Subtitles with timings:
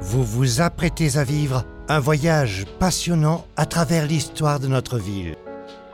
[0.00, 5.36] Vous vous apprêtez à vivre un voyage passionnant à travers l'histoire de notre ville.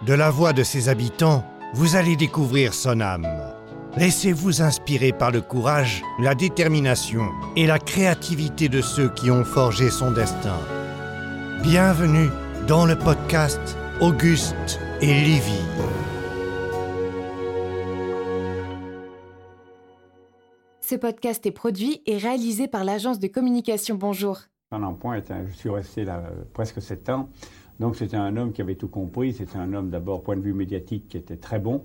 [0.07, 1.45] De la voix de ses habitants,
[1.75, 3.29] vous allez découvrir son âme.
[3.97, 9.91] Laissez-vous inspirer par le courage, la détermination et la créativité de ceux qui ont forgé
[9.91, 10.59] son destin.
[11.63, 12.31] Bienvenue
[12.67, 13.61] dans le podcast
[14.01, 15.61] Auguste et Livy.
[20.93, 24.41] Ce podcast est produit et réalisé par l'agence de communication Bonjour.
[24.69, 27.31] Fernand Point, je suis resté là euh, presque sept ans.
[27.81, 29.33] Donc c'était un homme qui avait tout compris.
[29.33, 31.83] C'était un homme d'abord, point de vue médiatique, qui était très bon.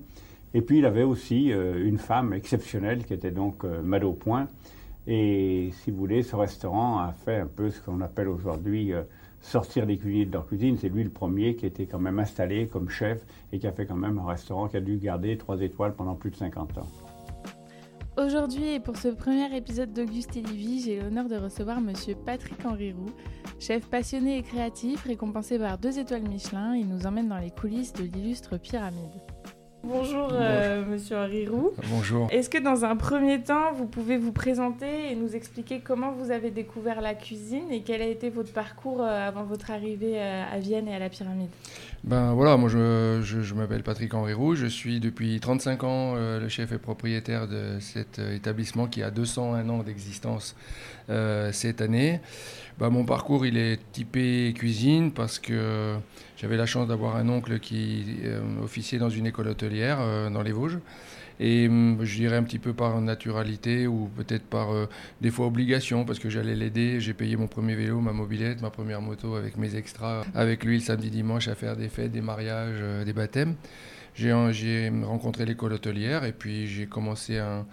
[0.54, 4.50] Et puis il avait aussi euh, une femme exceptionnelle qui était donc euh, Point.
[5.08, 8.92] Et si vous voulez, ce restaurant a fait un peu ce qu'on appelle aujourd'hui
[9.40, 10.76] sortir les cuisiniers de leur cuisine.
[10.78, 13.86] C'est lui le premier qui était quand même installé comme chef et qui a fait
[13.86, 17.07] quand même un restaurant qui a dû garder trois étoiles pendant plus de 50 ans.
[18.18, 22.66] Aujourd'hui et pour ce premier épisode d'Auguste et Livy, j'ai l'honneur de recevoir monsieur Patrick
[22.66, 23.12] Henri Roux,
[23.60, 26.76] chef passionné et créatif, récompensé par deux étoiles Michelin.
[26.76, 29.22] Il nous emmène dans les coulisses de l'illustre pyramide.
[29.84, 31.72] Bonjour, euh, monsieur Henri Roux.
[31.92, 32.28] Bonjour.
[32.32, 36.32] Est-ce que dans un premier temps, vous pouvez vous présenter et nous expliquer comment vous
[36.32, 40.44] avez découvert la cuisine et quel a été votre parcours euh, avant votre arrivée euh,
[40.52, 41.52] à Vienne et à la pyramide?
[42.08, 46.72] Ben voilà, moi je, m'appelle Patrick Henri Roux, je suis depuis 35 ans le chef
[46.72, 50.56] et propriétaire de cet établissement qui a 201 ans d'existence
[51.52, 52.22] cette année.
[52.80, 55.98] Ben, mon parcours il est typé cuisine parce que
[56.38, 60.44] j'avais la chance d'avoir un oncle qui euh, officiait dans une école hôtelière euh, dans
[60.44, 60.78] les Vosges.
[61.40, 64.88] Et hum, je dirais un petit peu par naturalité ou peut-être par euh,
[65.22, 67.00] des fois obligation parce que j'allais l'aider.
[67.00, 70.78] J'ai payé mon premier vélo, ma mobilette, ma première moto avec mes extras, avec lui
[70.78, 73.56] le samedi dimanche à faire des fêtes, des mariages, des baptêmes.
[74.16, 77.68] J'ai rencontré l'école hôtelière et puis j'ai commencé un,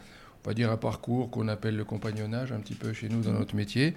[0.44, 3.32] on va dire un parcours qu'on appelle le compagnonnage un petit peu chez nous dans
[3.32, 3.94] notre métier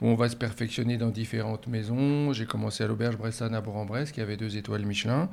[0.00, 2.32] où on va se perfectionner dans différentes maisons.
[2.32, 5.30] J'ai commencé à l'auberge Bressane à Bourg-en-Bresse, qui avait deux étoiles Michelin.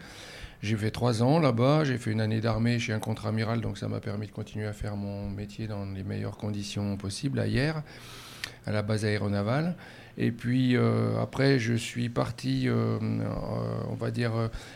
[0.62, 1.84] J'ai fait trois ans là-bas.
[1.84, 4.74] J'ai fait une année d'armée chez un contre-amiral, donc ça m'a permis de continuer à
[4.74, 7.82] faire mon métier dans les meilleures conditions possibles à hier,
[8.68, 9.76] à la base aéronavale.
[10.18, 13.30] Et puis euh, après, je suis parti, euh, euh,
[13.90, 14.32] on va dire,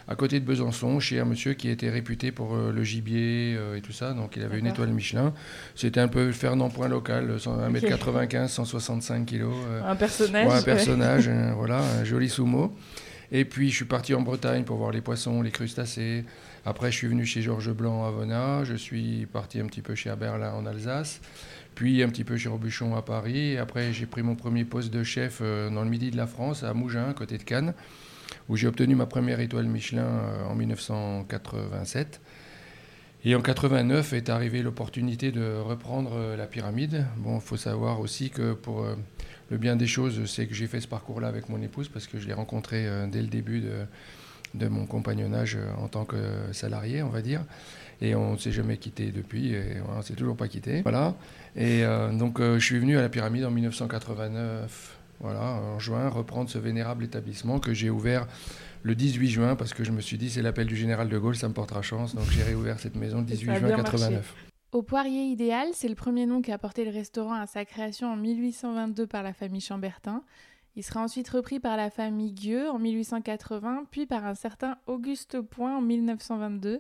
[0.07, 3.91] à côté de Besançon, chez un monsieur qui était réputé pour le gibier et tout
[3.91, 4.13] ça.
[4.13, 5.33] Donc il avait une étoile Michelin.
[5.75, 9.43] C'était un peu Fernand Point local, 1m95, 165 kg.
[9.85, 10.53] un personnage.
[10.53, 12.75] un personnage, voilà, un joli sumo.
[13.31, 16.23] Et puis je suis parti en Bretagne pour voir les poissons, les crustacés.
[16.67, 18.63] Après, je suis venu chez Georges Blanc à Vona.
[18.63, 21.21] Je suis parti un petit peu chez Berlin en Alsace
[21.75, 23.57] puis un petit peu chez Robuchon à Paris.
[23.57, 26.63] Après, j'ai pris mon premier poste de chef euh, dans le midi de la France,
[26.63, 27.73] à Mougins, côté de Cannes,
[28.47, 32.21] où j'ai obtenu ma première étoile Michelin euh, en 1987.
[33.25, 37.05] Et en 89 est arrivée l'opportunité de reprendre euh, la pyramide.
[37.17, 38.87] Bon, il faut savoir aussi que pour
[39.49, 42.19] le bien des choses, c'est que j'ai fait ce parcours-là avec mon épouse parce que
[42.19, 43.61] je l'ai rencontrée dès le début
[44.53, 46.17] de mon compagnonnage en tant que
[46.51, 47.41] salarié, on va dire.
[48.01, 50.81] Et on ne s'est jamais quitté depuis, et on ne s'est toujours pas quitté.
[50.81, 51.15] Voilà.
[51.55, 56.09] Et euh, donc euh, je suis venu à la pyramide en 1989, voilà, en juin,
[56.09, 58.27] reprendre ce vénérable établissement que j'ai ouvert
[58.83, 61.35] le 18 juin parce que je me suis dit c'est l'appel du général de Gaulle,
[61.35, 62.15] ça me portera chance.
[62.15, 64.35] Donc j'ai réouvert cette maison le 18 juin 1989.
[64.71, 68.11] Au Poirier Idéal, c'est le premier nom qui a porté le restaurant à sa création
[68.11, 70.21] en 1822 par la famille Chambertin.
[70.75, 75.39] Il sera ensuite repris par la famille Gueux en 1880, puis par un certain Auguste
[75.39, 76.79] Point en 1922.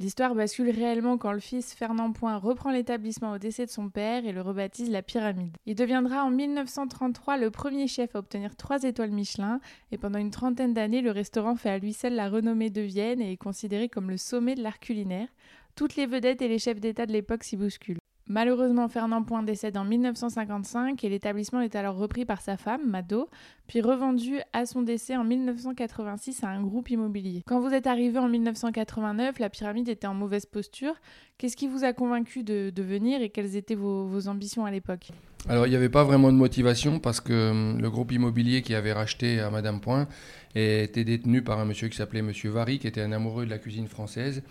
[0.00, 4.26] L'histoire bascule réellement quand le fils Fernand Point reprend l'établissement au décès de son père
[4.26, 5.56] et le rebaptise la Pyramide.
[5.66, 9.60] Il deviendra en 1933 le premier chef à obtenir trois étoiles Michelin
[9.92, 13.20] et pendant une trentaine d'années, le restaurant fait à lui seul la renommée de Vienne
[13.20, 15.28] et est considéré comme le sommet de l'art culinaire.
[15.76, 18.03] Toutes les vedettes et les chefs d'État de l'époque s'y bousculent.
[18.26, 23.28] Malheureusement, Fernand Point décède en 1955 et l'établissement est alors repris par sa femme, Mado,
[23.66, 27.42] puis revendu à son décès en 1986 à un groupe immobilier.
[27.46, 30.94] Quand vous êtes arrivé en 1989, la pyramide était en mauvaise posture.
[31.36, 35.08] Qu'est-ce qui vous a convaincu de, venir et quelles étaient vos, ambitions à l'époque?
[35.46, 38.74] Alors, il n'y avait pas vraiment de motivation parce que hum, le groupe immobilier qui
[38.74, 40.08] avait racheté à Madame Point
[40.54, 43.58] était détenu par un monsieur qui s'appelait Monsieur Vary, qui était un amoureux de la
[43.58, 44.42] cuisine française.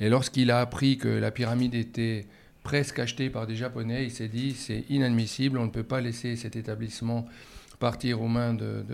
[0.00, 2.26] Et lorsqu'il a appris que la pyramide était
[2.68, 4.04] presque acheté par des Japonais.
[4.04, 7.24] Il s'est dit c'est inadmissible, on ne peut pas laisser cet établissement
[7.78, 8.84] partir aux mains de,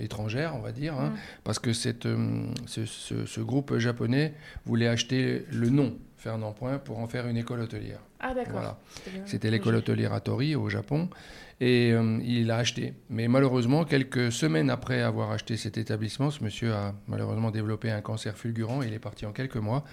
[0.00, 1.18] étrangères, on va dire, hein, mm.
[1.44, 4.32] parce que cette, euh, ce, groupe japonais
[4.64, 8.00] voulait acheter le nom Fernand Point pour en faire une école hôtelière.
[8.20, 8.52] Ah d'accord.
[8.52, 8.78] Voilà.
[9.26, 11.10] C'était l'école hôtelière à Tori au Japon
[11.60, 12.94] et euh, il l'a acheté.
[13.10, 18.00] Mais malheureusement, quelques semaines après avoir acheté cet établissement, ce monsieur a malheureusement développé un
[18.00, 19.84] cancer fulgurant et il est parti en quelques mois.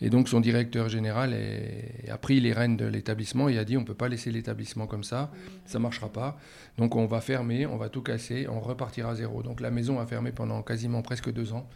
[0.00, 1.34] Et donc son directeur général
[2.10, 4.86] a pris les rênes de l'établissement et a dit on ne peut pas laisser l'établissement
[4.86, 5.30] comme ça,
[5.66, 6.38] ça ne marchera pas.
[6.78, 9.42] Donc on va fermer, on va tout casser, on repartira à zéro.
[9.42, 11.68] Donc la maison a fermé pendant quasiment presque deux ans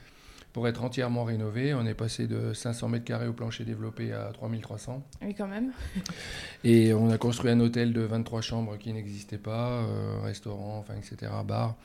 [0.53, 1.75] pour être entièrement rénové.
[1.75, 5.03] On est passé de 500 mètres carrés au plancher développé à 3300.
[5.23, 5.73] Oui, quand même.
[6.65, 10.95] Et on a construit un hôtel de 23 chambres qui n'existait pas, euh, restaurant, enfin,
[10.95, 11.77] etc., bar.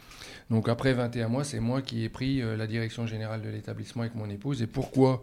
[0.50, 4.04] Donc après 21 mois, c'est moi qui ai pris euh, la direction générale de l'établissement
[4.04, 4.62] avec mon épouse.
[4.62, 5.22] Et pourquoi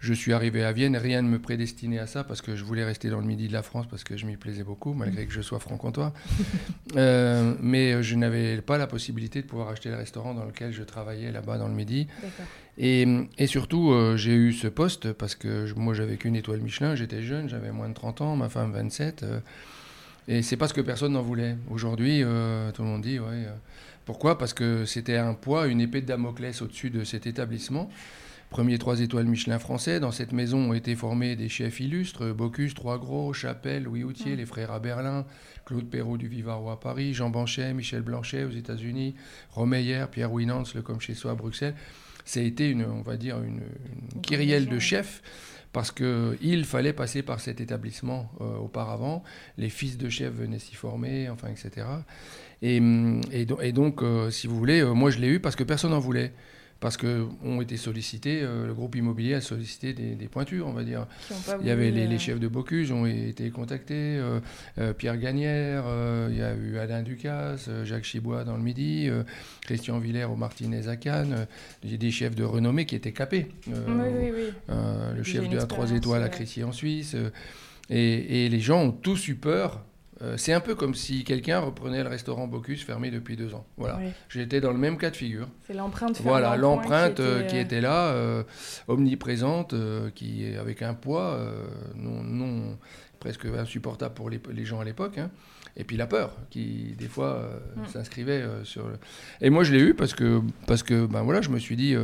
[0.00, 2.84] je suis arrivé à Vienne, rien ne me prédestinait à ça parce que je voulais
[2.84, 5.32] rester dans le midi de la France parce que je m'y plaisais beaucoup, malgré que
[5.32, 6.12] je sois franc-comtois.
[6.96, 10.82] Euh, mais je n'avais pas la possibilité de pouvoir acheter le restaurant dans lequel je
[10.82, 12.08] travaillais là-bas dans le midi.
[12.78, 13.06] Et,
[13.38, 17.22] et, surtout, euh, j'ai eu ce poste parce que moi, j'avais qu'une étoile Michelin, j'étais
[17.22, 19.22] jeune, j'avais moins de 30 ans, ma femme 27.
[19.22, 19.38] Euh,
[20.26, 21.56] et c'est parce que personne n'en voulait.
[21.70, 22.22] Aujourd'hui,
[22.74, 23.46] tout le monde dit, ouais.
[24.04, 24.36] pourquoi?
[24.36, 27.88] Parce que c'était un poids, une épée de Damoclès au-dessus de cet établissement.
[28.50, 30.00] Premier trois étoiles Michelin français.
[30.00, 34.34] Dans cette maison ont été formés des chefs illustres Bocuse, Trois Gros, Chapelle, Louis Houtier,
[34.34, 35.24] les frères à Berlin,
[35.64, 39.14] Claude Perrault du Vivaro à Paris, Jean Banchet, Michel Blanchet aux États-Unis,
[39.52, 41.76] Romeyer, Pierre Winans, le comme chez soi à Bruxelles.
[42.24, 43.60] Ça a été une, on va dire, une,
[44.20, 45.22] kyrielle de chefs
[45.72, 49.22] parce qu'il fallait passer par cet établissement euh, auparavant.
[49.58, 51.86] Les fils de chefs venaient s'y former, enfin, etc.
[52.62, 52.82] Et,
[53.30, 56.00] et, donc, euh, si vous voulez, euh, moi je l'ai eu parce que personne n'en
[56.00, 56.32] voulait
[56.80, 61.06] parce qu'ont été sollicités, euh, le groupe immobilier a sollicité des, pointures, on va dire.
[61.60, 64.18] Il y avait les, euh, chefs de Bocuse ont été contactés,
[64.78, 65.84] euh, Pierre Gagnère,
[66.30, 69.10] il y a eu Alain Ducasse, Jacques Chibois dans le Midi,
[69.62, 71.46] Christian Villers au Martinez à Cannes,
[71.84, 73.48] des chefs de renommée qui étaient capés.
[73.66, 74.74] oui, oui, oui.
[75.16, 77.14] le chef de la 3 étoiles à Crécy en Suisse.
[77.92, 79.84] Et, et, les gens ont tous eu peur
[80.22, 83.64] euh, c'est un peu comme si quelqu'un reprenait le restaurant Bocuse fermé depuis deux ans.
[83.78, 83.98] Voilà.
[84.28, 85.48] J'étais dans le même cas de figure.
[85.66, 86.20] C'est l'empreinte.
[86.20, 88.42] Voilà, l'empreinte qui, était euh, là, euh,
[88.86, 89.74] omniprésente,
[90.14, 91.38] qui avec un poids
[91.96, 92.76] non,
[93.18, 95.16] presque insupportable pour les, gens à l'époque.
[95.16, 95.30] Hein.
[95.76, 97.86] Et puis la peur, qui des fois mm.
[97.86, 98.88] s'inscrivait sur.
[98.88, 98.98] Le...
[99.40, 101.96] Et moi, je l'ai eu parce que parce que ben voilà, je me suis dit.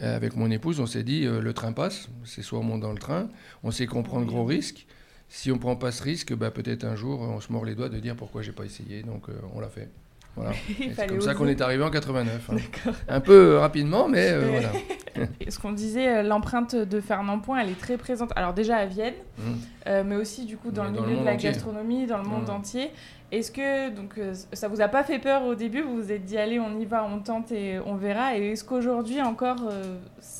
[0.00, 2.98] avec mon épouse, on s'est dit, le train passe, c'est soit on monte dans le
[2.98, 3.28] train,
[3.62, 4.86] on sait qu'on prend de gros risques,
[5.34, 7.74] si on ne prend pas ce risque, bah, peut-être un jour, on se mord les
[7.74, 9.02] doigts de dire pourquoi j'ai pas essayé.
[9.02, 9.88] Donc, euh, on l'a fait.
[10.36, 10.52] Voilà.
[10.96, 12.50] c'est comme ça qu'on est arrivé en 89.
[12.50, 12.90] Hein.
[13.08, 15.28] Un peu rapidement, mais euh, voilà.
[15.48, 18.32] Ce qu'on disait, euh, l'empreinte de Fernand Point, elle est très présente.
[18.34, 20.02] Alors déjà à Vienne, mmh.
[20.06, 22.50] mais aussi du coup dans le milieu de la gastronomie, dans le monde mmh.
[22.50, 22.90] entier.
[23.30, 24.20] Est-ce que donc
[24.52, 25.80] ça vous a pas fait peur au début?
[25.80, 28.36] Vous vous êtes dit allez, on y va, on tente et on verra.
[28.36, 29.70] Et est-ce qu'aujourd'hui encore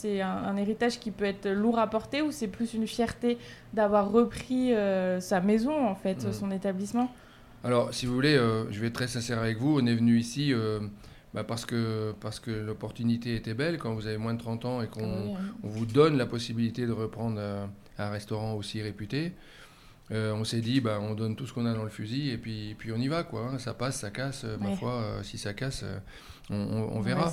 [0.03, 3.39] c'est un, héritage qui peut être lourd à porter ou c'est plus une fierté
[3.73, 6.33] d'avoir repris euh, sa maison, en fait, mm.
[6.33, 7.09] son établissement?
[7.65, 9.79] Alors, si vous voulez, euh, je vais être très sincère avec vous.
[9.81, 10.81] On est venu ici euh,
[11.33, 13.79] bah, parce que, parce que l'opportunité était belle.
[13.79, 16.93] Quand vous avez moins de 30 ans et qu'on ah vous donne la possibilité de
[16.93, 17.41] reprendre
[17.99, 19.33] un, restaurant aussi réputé,
[20.11, 22.75] on s'est dit, bah, on donne tout ce qu'on a dans le fusil et puis,
[22.77, 23.23] puis on y va.
[23.23, 23.59] Quoi, hein.
[23.59, 24.45] Ça passe, ça casse.
[24.61, 25.85] Ma foi, si ça casse,
[26.51, 27.33] on, verra.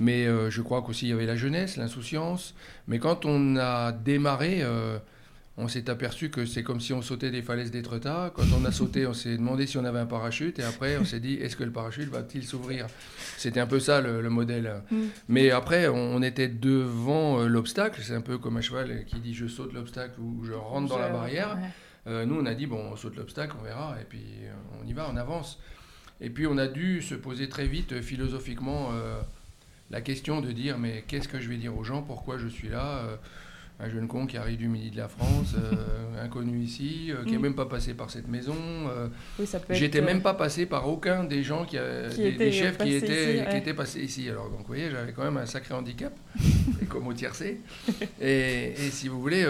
[0.00, 2.54] Mais je crois qu'aussi il y avait la jeunesse, l'insouciance.
[2.88, 4.64] Mais quand on a démarré
[5.58, 8.30] on s'est aperçu que c'est comme si on sautait des falaises d'Étretat.
[8.34, 10.58] Quand on a sauté, on s'est demandé si on avait un parachute.
[10.58, 12.86] Et après, on s'est dit, est-ce que le parachute va-t-il s'ouvrir?
[13.38, 14.82] C'était un peu ça le, modèle.
[14.90, 15.04] Mm.
[15.28, 18.02] Mais après, on, était devant euh, l'obstacle.
[18.04, 20.98] C'est un peu comme un cheval qui dit, je saute l'obstacle ou je rentre dans
[20.98, 21.56] la barrière.
[22.06, 23.96] Euh, nous, on a dit, bon, on saute l'obstacle, on verra.
[23.98, 25.58] Et puis, euh, on y va, on avance.
[26.20, 28.90] Et puis, on a dû se poser très vite, philosophiquement,
[29.90, 32.02] la question de dire, mais qu'est-ce que je vais dire aux gens?
[32.02, 33.18] Pourquoi je suis là?
[33.78, 37.32] Un jeune con qui arrive du midi de la France, euh, inconnu ici, euh, qui
[37.32, 37.42] n'est mm.
[37.42, 38.56] même pas passé par cette maison.
[38.88, 39.08] Euh,
[39.70, 43.74] J'étais même pas passé par aucun des gens qui, des, chefs qui étaient, qui étaient
[43.74, 44.28] passés ici.
[44.30, 46.16] Alors donc vous voyez, j'avais quand même un sacré handicap,
[46.82, 47.60] et comme au tiercé.
[48.20, 49.46] Et, et si vous voulez,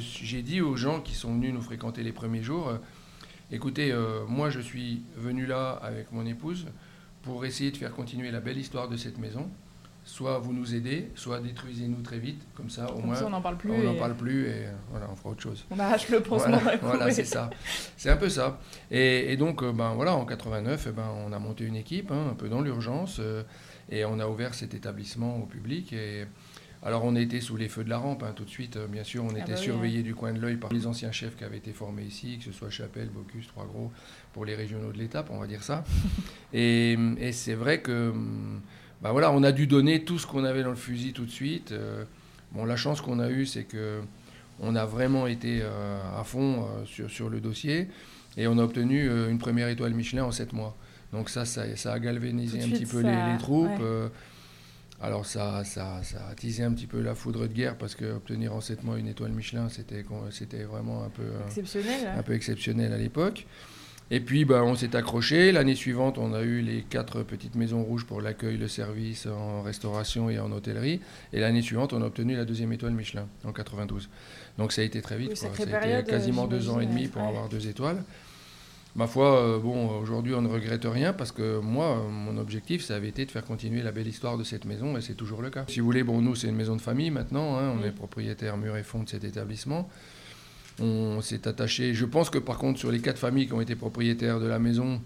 [0.00, 2.72] j'ai dit aux gens qui sont venus nous fréquenter les premiers jours,
[3.52, 3.94] écoutez,
[4.26, 6.66] moi je suis venu là avec mon épouse
[7.22, 9.48] pour essayer de faire continuer la belle histoire de cette maison
[10.08, 13.58] soit vous nous aidez, soit détruisez-nous très vite, comme ça au moins on n'en parle
[13.58, 13.70] plus.
[13.70, 15.66] On n'en parle plus et voilà, on fera autre chose.
[15.70, 16.58] On arrache le pansement.
[16.80, 17.50] Voilà, c'est ça.
[17.96, 18.58] C'est un peu ça.
[18.90, 22.28] Et, donc, euh, ben voilà, en 89, eh ben, on a monté une équipe, hein,
[22.30, 23.42] un peu dans l'urgence, euh,
[23.90, 25.92] et on a ouvert cet établissement au public.
[25.92, 26.24] Et
[26.82, 28.76] alors, on était sous les feux de la rampe, hein, tout de suite.
[28.76, 31.12] Euh, bien sûr, on ah était bah surveillé du coin de l'œil par les anciens
[31.12, 33.92] chefs qui avaient été formés ici, que ce soit Chapelle, Bocuse, Trois Gros,
[34.32, 35.84] pour les régionaux de l'étape, on va dire ça.
[36.54, 38.62] et, et c'est vrai que hum,
[39.02, 41.30] bah voilà, on a dû donner tout ce qu'on avait dans le fusil tout de
[41.30, 41.72] suite.
[41.72, 42.04] Euh,
[42.52, 44.00] bon, la chance qu'on a eue, c'est que
[44.60, 47.88] on a vraiment été euh, à fond euh, sur, sur, le dossier
[48.36, 50.76] et on a obtenu une première étoile Michelin en sept mois.
[51.12, 53.80] Donc ça, ça, a galvanisé un petit peu les, troupes.
[55.00, 58.16] Alors ça, ça, ça a attisé un petit peu la foudre de guerre parce que
[58.16, 62.34] obtenir en 7 mois une étoile Michelin, c'était, c'était vraiment un peu exceptionnel, un peu
[62.34, 63.46] exceptionnel à l'époque.
[64.10, 65.52] Et puis, bah, on s'est accroché.
[65.52, 69.62] L'année suivante, on a eu les quatre petites maisons rouges pour l'accueil, le service en
[69.62, 71.00] restauration et en hôtellerie.
[71.32, 74.08] Et l'année suivante, on a obtenu la deuxième étoile Michelin en 92.
[74.56, 75.36] Donc ça a été très vite.
[75.36, 78.02] ça a été quasiment deux ans et demi pour avoir deux étoiles.
[78.96, 82.96] Ma foi, euh, bon, aujourd'hui, on ne regrette rien parce que moi, mon objectif, ça
[82.96, 85.50] avait été de faire continuer la belle histoire de cette maison et c'est toujours le
[85.50, 85.66] cas.
[85.68, 87.58] Si vous voulez, bon, nous, c'est une maison de famille maintenant.
[87.58, 89.88] Hein, on est propriétaire mur et fond de cet établissement.
[90.80, 91.94] On s'est attaché.
[91.94, 94.58] Je pense que par contre, sur les quatre familles qui ont été propriétaires de la
[94.58, 95.00] maison,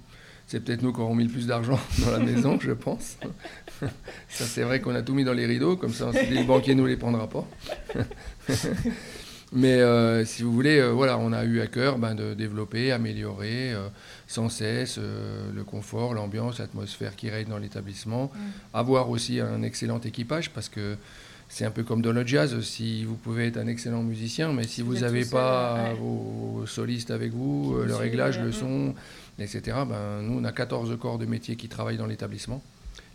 [0.47, 3.17] c'est peut-être nous qui aurons mis le plus d'argent dans la maison, je pense.
[4.29, 6.81] Ça, c'est vrai qu'on a tout mis dans les rideaux, comme ça, les banquiers ne
[6.81, 7.47] nous les prendra pas.
[9.55, 12.91] Mais euh, si vous voulez, euh, voilà, on a eu à cœur ben, de développer,
[12.91, 13.88] améliorer euh,
[14.26, 18.33] sans cesse le confort, l'ambiance, l'atmosphère qui règne dans l'établissement.
[18.35, 18.38] Mm.
[18.73, 20.97] Avoir aussi un excellent équipage parce que
[21.52, 24.64] c'est un peu comme dans le jazz, si vous pouvez être un excellent musicien, mais
[24.64, 28.94] si, vous n'avez pas vos solistes avec vous, le réglage, le son,
[29.38, 32.62] etc., ben, nous, on a 14 corps de métier qui travaillent dans l'établissement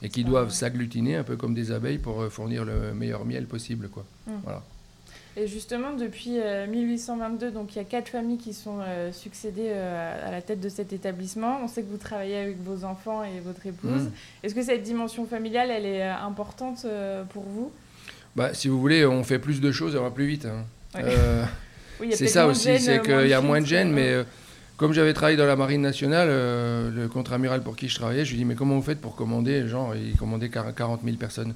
[0.04, 3.90] et qui doivent s'agglutiner un peu comme des abeilles pour fournir le meilleur miel possible.
[3.90, 4.06] Quoi.
[4.28, 4.32] Mm.
[4.44, 4.62] Voilà.
[5.40, 6.40] Et justement, depuis
[6.70, 10.42] 1822, euh, donc il y a quatre familles qui sont euh, succédées euh, à la
[10.42, 11.60] tête de cet établissement.
[11.64, 14.06] On sait que vous travaillez avec vos enfants et votre épouse.
[14.06, 14.12] Mm.
[14.42, 16.88] Est-ce que cette dimension familiale, elle est importante
[17.30, 17.72] pour vous?
[18.38, 20.46] Bah, si vous voulez, on fait plus de choses, on va plus vite.
[20.46, 20.64] Hein.
[22.12, 24.24] c'est ça aussi, c'est qu'il y a moins de gêne, mais
[24.78, 28.38] comme j'avais travaillé dans la marine nationale, le contre-amiral pour qui je travaillais, je lui
[28.38, 31.56] dis mais comment vous faites pour commander Genre, il commandait 40 000 personnes?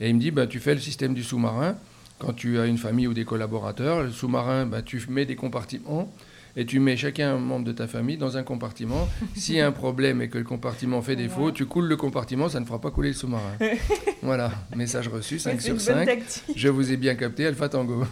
[0.00, 1.76] Et il me dit bah, tu fais le système du sous-marin.
[2.18, 6.12] Quand tu as une famille ou des collaborateurs, le sous-marin, bah, tu mets des compartiments
[6.58, 9.08] et tu mets chacun un membre de ta famille dans un compartiment.
[9.36, 12.48] S'il y a un problème et que le compartiment fait défaut, tu coules le compartiment,
[12.48, 13.56] ça ne fera pas couler le sous-marin.
[14.22, 16.18] voilà, message reçu, 5 sur 5.
[16.56, 18.04] Je vous ai bien capté, Alpha Tango.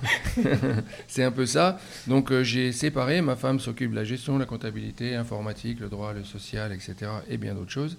[1.09, 1.81] C'est un peu ça.
[2.07, 6.12] Donc euh, j'ai séparé, ma femme s'occupe de la gestion, la comptabilité, l'informatique, le droit,
[6.12, 7.11] le social, etc.
[7.29, 7.99] et bien d'autres choses.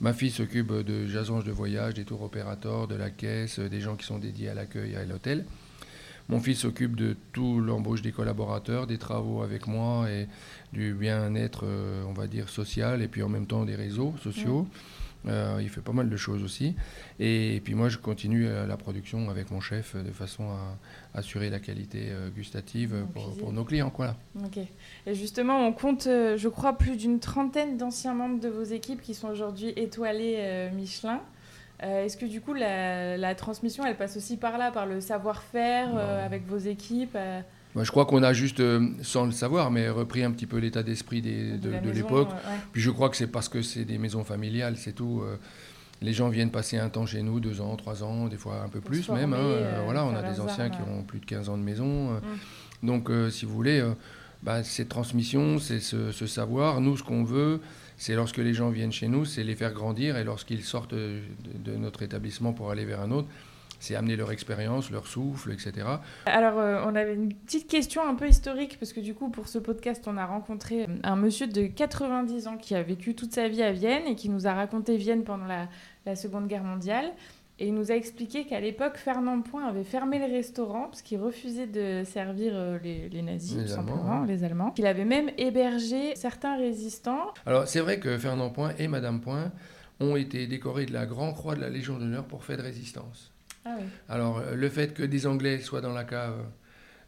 [0.00, 3.96] Ma fille s'occupe de agences de voyage, des tours opérateurs, de la caisse, des gens
[3.96, 5.44] qui sont dédiés à l'accueil et à l'hôtel.
[6.28, 10.26] Mon fils s'occupe de tout l'embauche des collaborateurs, des travaux avec moi et
[10.72, 14.66] du bien-être, euh, on va dire, social et puis en même temps des réseaux sociaux.
[15.26, 16.74] Euh, il fait pas mal de choses aussi.
[17.18, 21.48] Et, puis moi, je continue euh, la production avec mon chef de façon à assurer
[21.48, 23.90] la qualité gustative pour, nos clients.
[23.90, 24.16] Quoi.
[24.44, 24.58] Ok.
[25.06, 29.14] Et justement, on compte, je crois, plus d'une trentaine d'anciens membres de vos équipes qui
[29.14, 31.20] sont aujourd'hui étoilés Michelin.
[31.84, 36.46] Est-ce que du coup la, transmission elle passe aussi par là, par le savoir-faire avec
[36.46, 37.16] vos équipes
[37.82, 40.84] je crois qu'on a juste, euh, sans le savoir, mais repris un petit peu l'état
[40.84, 42.28] d'esprit de, de l'époque.
[42.72, 45.22] Puis je crois que c'est parce que c'est des maisons familiales, c'est tout.
[45.24, 45.36] Euh.
[46.00, 48.68] les gens viennent passer un temps chez nous, deux ans, trois ans, des fois un
[48.68, 49.32] peu plus même.
[49.32, 49.38] Hein.
[49.38, 52.12] Euh, voilà, on a des anciens qui ont plus de 15 ans de maison.
[52.12, 52.86] Mm.
[52.86, 53.84] Donc, si vous voulez,
[54.42, 56.80] bah, cette transmission, c'est ce, savoir.
[56.80, 57.60] Nous, ce qu'on veut,
[57.96, 60.16] c'est lorsque les gens viennent chez nous, c'est les faire grandir.
[60.16, 63.28] Et lorsqu'ils sortent de notre établissement pour aller vers un autre,
[63.84, 65.86] c'est amener leur expérience, leur souffle, etc.
[66.26, 69.46] Alors, euh, on avait une petite question un peu historique, parce que du coup, pour
[69.46, 73.48] ce podcast, on a rencontré un monsieur de 90 ans qui a vécu toute sa
[73.48, 77.12] vie à Vienne et qui nous a raconté Vienne pendant la, Seconde Guerre mondiale.
[77.60, 81.20] Et il nous a expliqué qu'à l'époque, Fernand Point avait fermé le restaurant parce qu'il
[81.20, 84.72] refusait de servir euh, les, nazis, tout simplement, les Allemands.
[84.72, 87.32] Qu'il avait même hébergé certains résistants.
[87.46, 89.52] Alors, c'est vrai que Fernand Point et Madame Point
[90.00, 93.32] ont été décorés de la Grand Croix de la Légion d'honneur pour fait de résistance.
[93.64, 93.76] Ah
[94.08, 96.44] Alors, euh, le fait que des Anglais soient dans la cave,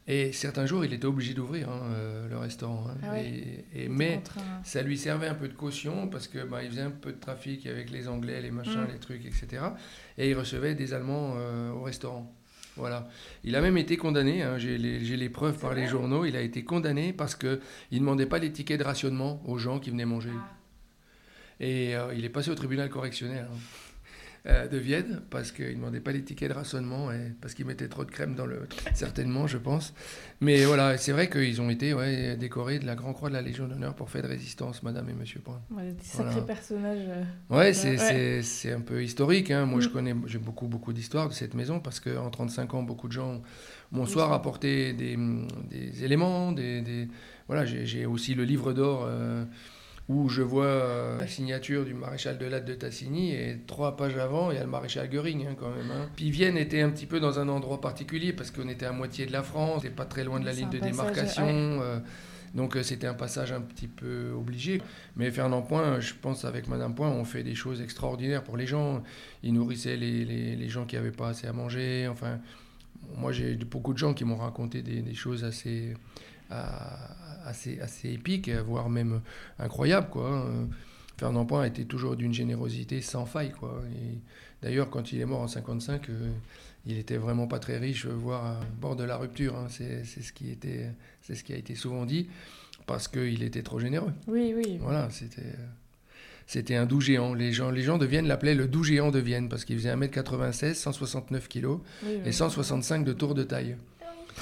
[0.09, 2.87] et certains jours, il était obligé d'ouvrir hein, euh, le restaurant.
[2.89, 2.97] Hein.
[3.03, 4.23] Ah et, mais
[4.63, 7.19] ça lui servait un peu de caution parce que bah, il faisait un peu de
[7.19, 8.93] trafic avec les Anglais, les machins, mm.
[8.93, 9.63] les trucs, etc.
[10.19, 12.33] Et il recevait des Allemands euh, au restaurant.
[12.77, 13.09] Voilà.
[13.43, 16.63] Il a même été condamné, hein, j'ai les, preuves par les journaux, il a été
[16.63, 17.59] condamné parce qu'il
[17.93, 20.33] ne demandait pas les tickets de rationnement aux gens qui venaient manger.
[20.35, 20.57] Ah.
[21.59, 23.49] Et il est passé au tribunal correctionnel.
[24.49, 27.67] Euh, de Vienne, parce qu'il ne demandait pas les tickets de rationnement, et parce qu'il
[27.67, 28.69] mettait trop de crème dans le...
[28.95, 29.93] Certainement, je pense.
[30.41, 33.43] Mais voilà, c'est vrai qu'ils ont été ouais, décorés de la Grand Croix de la
[33.43, 35.61] Légion d'honneur pour faire de résistance, Madame et Monsieur Point.
[35.73, 37.09] Ouais, des sacrés personnages.
[37.09, 39.51] Euh, ouais, c'est un peu historique.
[39.51, 39.67] Hein.
[39.67, 39.93] Moi, je mm.
[39.93, 43.43] connais, j'ai beaucoup, beaucoup d'histoires de cette maison, parce qu'en 35 ans, beaucoup de gens
[43.91, 45.19] m'ont soit rapporté des,
[45.69, 47.09] des éléments, des, des...
[47.49, 49.07] voilà, j'ai aussi le livre d'or...
[49.09, 49.45] Euh,
[50.09, 54.17] où je vois euh, la signature du maréchal de Latte de Tassigny et trois pages
[54.17, 55.91] avant, il y a le maréchal Goering hein, quand même.
[55.91, 56.09] Hein.
[56.15, 59.27] Puis Vienne était un petit peu dans un endroit particulier parce qu'on était à moitié
[59.27, 61.47] de la France, et pas très loin de la ligne de démarcation.
[61.49, 61.99] Euh,
[62.55, 64.81] Donc c'était un passage un petit peu obligé.
[65.17, 68.67] Mais Fernand Point, je pense avec Madame Point, on fait des choses extraordinaires pour les
[68.67, 69.03] gens.
[69.43, 72.09] Il nourrissait les, les, les gens qui n'avaient pas assez à manger.
[72.09, 72.39] Enfin,
[73.17, 75.95] moi j'ai beaucoup de gens qui m'ont raconté des, des, choses assez,
[76.51, 79.21] assez, assez épiques, voire même
[79.59, 80.09] incroyables.
[80.11, 80.47] Quoi.
[81.19, 83.53] Fernand Point était toujours d'une générosité sans faille.
[83.53, 83.83] Quoi.
[84.63, 86.31] D'ailleurs, quand il est mort en 55, euh,
[86.87, 89.57] il était vraiment pas très riche, voire à bord de la rupture.
[89.57, 89.67] Hein.
[89.71, 90.91] C'est ce, qui était,
[91.23, 92.29] ce qui a été souvent dit,
[92.87, 94.13] parce qu'il était trop généreux.
[94.27, 94.79] Oui, oui.
[94.81, 95.55] Voilà, c'était...
[96.49, 97.35] C'était un doux géant.
[97.35, 99.93] Les gens, les gens de Vienne l'appelaient le doux géant de Vienne parce qu'il faisait
[99.93, 101.79] 1m96, 169 kg
[102.25, 103.75] et 165 de tour de taille.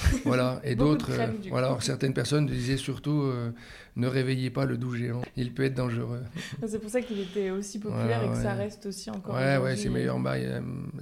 [0.25, 3.51] voilà, et d'autres, euh, voilà, certaines personnes disaient surtout euh,
[3.95, 6.21] ne réveillez pas le doux géant, il peut être dangereux.
[6.67, 9.35] C'est pour ça qu'il était aussi populaire et que ça reste aussi encore.
[9.35, 10.61] Ouais, ouais, ses meilleurs euh,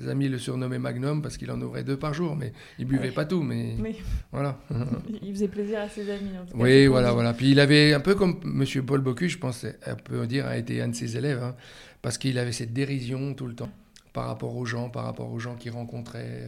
[0.09, 3.25] amis le surnommaient Magnum parce qu'il en ouvrait deux par jour, mais il buvait pas
[3.25, 3.75] tout, mais,
[4.31, 4.59] voilà.
[5.21, 6.37] il faisait plaisir à ses amis.
[6.39, 7.33] En tout cas, oui, voilà, voilà.
[7.33, 10.57] Puis il avait un peu comme Monsieur Paul Bocuse, je pense, on peut dire, a
[10.57, 11.55] été un de ses élèves, hein,
[12.01, 13.71] parce qu'il avait cette dérision tout le temps
[14.13, 16.43] par rapport aux gens, par rapport aux gens qu'il rencontrait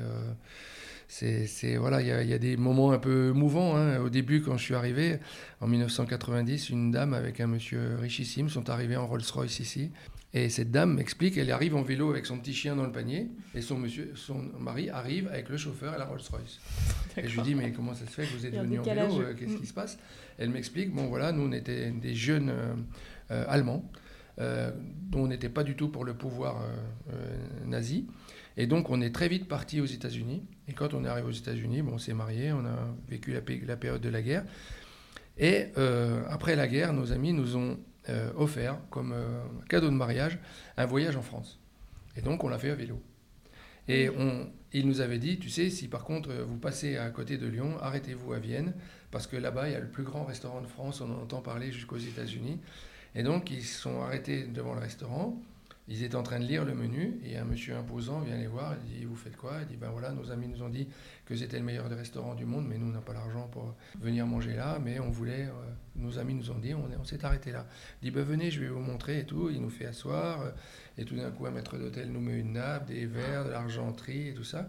[1.07, 3.77] c'est voilà, il y, a des moments un peu mouvants.
[3.77, 4.00] Hein.
[4.00, 5.19] Au début, quand je suis arrivé
[5.62, 9.91] en 1990, une dame avec un monsieur richissime sont arrivés en Rolls-Royce ici.
[10.35, 13.29] Et cette dame m'explique, elle arrive en vélo avec son petit chien dans le panier,
[13.53, 16.59] et son monsieur, son mari arrive avec le chauffeur à la Rolls-Royce.
[17.15, 19.21] Et je lui dis, mais comment ça se fait que vous êtes venu en vélo
[19.21, 19.97] euh, Qu'est-ce qui se passe?
[20.38, 22.74] Elle m'explique, bon voilà, nous on était des jeunes euh,
[23.31, 23.89] euh, Allemands,
[24.38, 26.62] dont on n'était pas du tout pour le pouvoir
[27.65, 28.05] nazi.
[28.57, 30.43] Et donc, on est très vite parti aux États-Unis.
[30.67, 33.41] Et quand on est arrivé aux États-Unis, bon, on s'est marié, on a vécu la,
[33.67, 34.43] la, période de la guerre.
[35.38, 37.77] Et euh, après la guerre, nos amis nous ont
[38.10, 40.39] euh, offert, comme euh, cadeau de mariage,
[40.77, 41.60] un voyage en France.
[42.15, 43.01] Et donc, on l'a fait à vélo.
[43.88, 47.38] Et on, il nous avait dit, tu sais, si par contre vous passez à côté
[47.38, 48.74] de Lyon, arrêtez-vous à Vienne,
[49.12, 51.41] parce que là-bas, il y a le plus grand restaurant de France, on en entend
[51.41, 52.60] parler jusqu'aux États-Unis.
[53.13, 55.39] Et donc, ils se sont arrêtés devant le restaurant.
[55.88, 58.75] Ils étaient en train de lire le menu et un monsieur imposant vient les voir.
[58.88, 59.58] Il dit Vous faites quoi?
[59.62, 60.88] Il dit Ben voilà, nos amis nous ont dit
[61.25, 63.75] que c'était le meilleur des restaurants du monde, mais nous, on n'a pas l'argent pour
[64.00, 64.80] venir manger là.
[64.84, 65.51] Mais on voulait, euh,
[65.96, 67.68] nos amis nous ont dit On, s'est arrêté là.
[68.01, 69.51] Il dit Ben venez, je vais vous montrer et tout.
[69.51, 70.42] Il nous fait asseoir.
[70.42, 70.51] Euh,
[70.98, 74.30] et tout d'un coup, un maître d'hôtel nous met une nappe, des verres, de l'argenterie
[74.30, 74.67] et tout ça.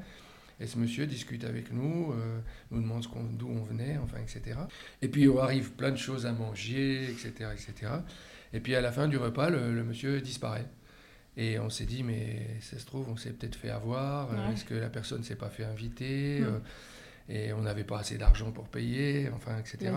[0.60, 3.06] Et ce monsieur discute avec nous, euh, nous demande
[3.38, 4.58] d'où on venait, enfin, etc.
[5.00, 7.92] Et puis, il arrive plein de choses à manger, etc., etc.
[8.52, 10.66] Et puis, à la fin du repas, le monsieur disparaît.
[11.36, 14.32] Et on s'est dit, mais ça se trouve, on s'est peut-être fait avoir.
[14.32, 16.58] Euh, est-ce que la personne ne s'est pas fait inviter euh,
[17.28, 19.92] Et on n'avait pas assez d'argent pour payer, enfin, etc.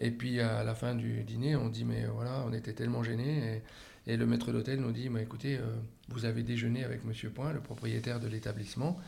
[0.00, 3.62] Et puis à la fin du dîner, on dit, mais voilà, on était tellement gênés.
[4.08, 5.62] Et, le maître d'hôtel nous dit, mais écoutez, euh,
[6.08, 8.98] vous avez déjeuné avec Monsieur Point, le propriétaire de l'établissement.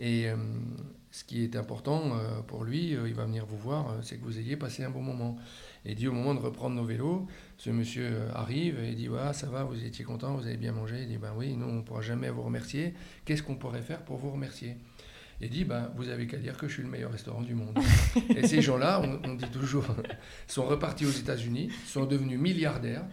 [0.00, 0.26] Et
[1.12, 4.56] ce qui est important pour lui, il va venir vous voir, c'est que vous ayez
[4.56, 5.38] passé un bon moment.
[5.86, 7.26] Et dit au moment de reprendre nos vélos,
[7.58, 11.02] ce monsieur arrive et dit voilà, ça va, vous étiez content, vous avez bien mangé.
[11.02, 12.94] Il dit ben oui, nous on ne pourra jamais vous remercier.
[13.24, 14.76] Qu'est-ce qu'on pourrait faire pour vous remercier?
[15.42, 17.78] Il dit ben vous avez qu'à dire que je suis le meilleur restaurant du monde.
[18.34, 19.84] et ces gens-là, on, dit toujours,
[20.46, 23.04] sont repartis aux États-Unis, sont devenus milliardaires.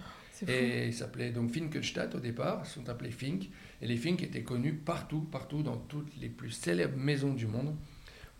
[0.47, 3.49] Et ils s'appelaient donc Finkelstadt au départ, sont appelés Fink.
[3.81, 7.75] Et les Fink étaient connus partout, partout, dans toutes les plus célèbres maisons du monde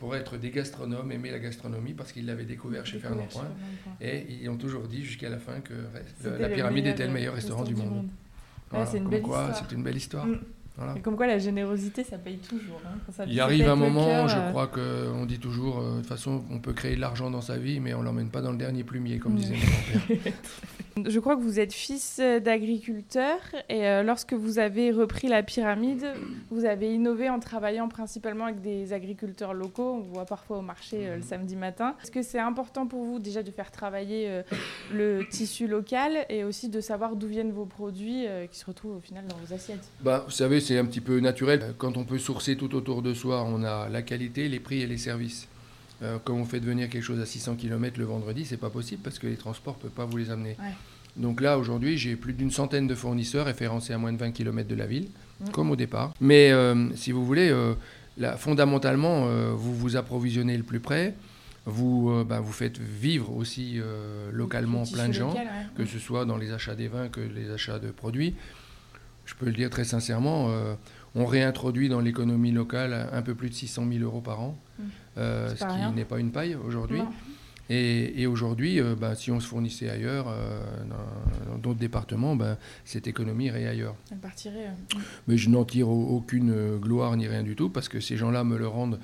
[0.02, 3.52] pour être des gastronomes, aimer la gastronomie parce qu'ils l'avaient découvert chez Fernand Point.
[4.02, 5.76] Et ils ont toujours dit jusqu'à la fin que
[6.40, 8.08] la pyramide était le meilleur restaurant du monde.
[8.88, 9.24] c'est une, belle
[9.72, 10.26] une belle histoire.
[10.26, 10.40] Mm.
[10.98, 12.82] Et comme quoi la générosité, ça paye toujours.
[12.84, 16.44] Hein, Il arrive un moment, je euh, crois qu'on dit toujours, euh, de toute façon,
[16.50, 18.84] on peut créer de l'argent dans sa vie, mais on l'emmène pas dans le dernier
[18.84, 20.34] plumier, comme disait mon grand-père.
[21.06, 26.06] je crois que vous êtes fils d'agriculteur, et euh, lorsque vous avez repris la pyramide,
[26.50, 29.96] vous avez innové en travaillant principalement avec des agriculteurs locaux.
[29.98, 31.96] On vous voit parfois au marché le samedi matin.
[32.04, 34.42] Est-ce que c'est important pour vous déjà de faire travailler
[34.94, 39.02] le tissu local et aussi de savoir d'où viennent vos produits qui se retrouvent au
[39.02, 39.90] final dans vos assiettes?
[40.02, 41.74] Bah, Vous savez, c'est un petit peu naturel.
[41.78, 44.88] Quand on peut sourcer tout autour de soi, on a la qualité, les prix et
[44.88, 45.48] les services.
[46.04, 49.02] Euh, quand on fait devenir quelque chose à 600 km le vendredi, c'est pas possible
[49.04, 50.56] parce que les transports ne peuvent pas vous les amener.
[51.18, 54.68] Donc là, aujourd'hui, j'ai plus d'une centaine de fournisseurs référencés à moins de 20 km
[54.68, 55.08] de la ville,
[55.42, 55.50] mm.
[55.50, 56.14] comme au départ.
[56.22, 57.74] Mais euh, si vous voulez, euh,
[58.18, 61.14] là, fondamentalement, vous vous approvisionnez le plus près.
[61.68, 63.80] Vous, bah, vous faites vivre aussi
[64.32, 65.36] localement plein de gens,
[65.76, 68.34] que ce soit dans les achats des vins que les achats de produits
[69.32, 70.74] je peux le dire très sincèrement, euh,
[71.16, 74.84] on réintroduit dans l'économie locale un peu plus de 600 000 euros par an, mmh.
[75.18, 77.02] euh, ce qui n'est pas une paille aujourd'hui.
[77.74, 80.26] Et, aujourd'hui, euh, bah, si on se fournissait ailleurs,
[81.50, 83.96] dans d'autres départements, bah, cette économie irait ailleurs.
[84.12, 84.68] Elle partirait.
[84.68, 84.98] Mmh.
[85.28, 88.58] Mais je n'en tire aucune gloire ni rien du tout, parce que ces gens-là me
[88.58, 89.00] le rendent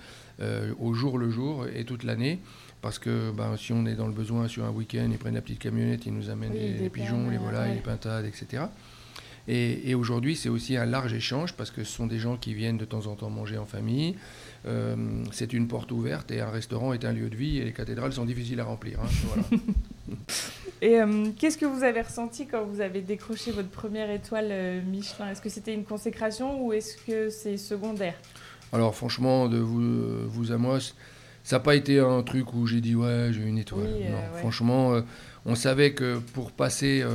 [0.80, 2.39] au jour le jour et toute l'année
[2.82, 5.41] parce que ben, si on est dans le besoin sur un week-end, ils prennent la
[5.41, 8.63] petite camionnette, ils nous amènent les, pigeons, les volailles, les pintades, etc.
[9.48, 12.78] Et, aujourd'hui, c'est aussi un large échange parce que ce sont des gens qui viennent
[12.78, 14.16] de temps en temps manger en famille.
[14.66, 14.96] Euh,
[15.32, 18.12] c'est une porte ouverte et un restaurant est un lieu de vie et les cathédrales
[18.12, 19.00] sont difficiles à remplir.
[19.00, 19.58] Hein,
[20.82, 24.82] et euh, qu'est-ce que vous avez ressenti quand vous avez décroché votre première étoile euh,
[24.82, 25.32] Michelin?
[25.32, 28.16] Est-ce que c'était une consécration ou est-ce que c'est secondaire?
[28.74, 30.80] Alors franchement, de vous, vous à moi,
[31.46, 33.88] ça n'a pas été un truc où j'ai dit ouais, j'ai une étoile.
[33.88, 35.02] non, Franchement,
[35.46, 37.06] on savait que pour passer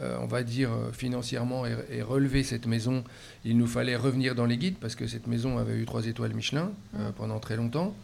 [0.00, 3.04] euh, on va dire, euh, financièrement et, relever cette maison,
[3.44, 6.32] il nous fallait revenir dans les guides parce que cette maison avait eu trois étoiles
[6.32, 7.94] Michelin euh, pendant très longtemps,